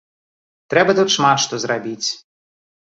[0.75, 2.07] Трэба тут шмат што зрабіць.